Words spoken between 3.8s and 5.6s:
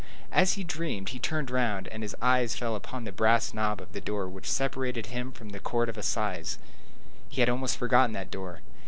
the door which separated him from the